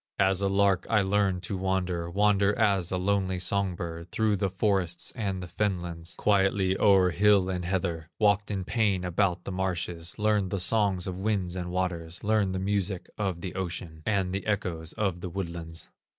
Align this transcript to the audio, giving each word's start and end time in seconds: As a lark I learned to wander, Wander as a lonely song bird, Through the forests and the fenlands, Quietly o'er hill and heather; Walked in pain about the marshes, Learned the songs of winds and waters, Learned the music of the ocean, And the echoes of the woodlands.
As 0.17 0.41
a 0.41 0.47
lark 0.47 0.87
I 0.89 1.03
learned 1.03 1.43
to 1.43 1.55
wander, 1.55 2.09
Wander 2.09 2.57
as 2.57 2.89
a 2.91 2.97
lonely 2.97 3.37
song 3.37 3.75
bird, 3.75 4.09
Through 4.11 4.37
the 4.37 4.49
forests 4.49 5.13
and 5.15 5.43
the 5.43 5.47
fenlands, 5.47 6.15
Quietly 6.17 6.75
o'er 6.79 7.11
hill 7.11 7.49
and 7.51 7.63
heather; 7.63 8.09
Walked 8.17 8.49
in 8.49 8.63
pain 8.65 9.03
about 9.03 9.43
the 9.43 9.51
marshes, 9.51 10.17
Learned 10.17 10.49
the 10.49 10.59
songs 10.59 11.05
of 11.05 11.19
winds 11.19 11.55
and 11.55 11.69
waters, 11.69 12.23
Learned 12.23 12.55
the 12.55 12.59
music 12.59 13.11
of 13.19 13.41
the 13.41 13.53
ocean, 13.53 14.01
And 14.07 14.33
the 14.33 14.47
echoes 14.47 14.93
of 14.93 15.21
the 15.21 15.29
woodlands. 15.29 15.91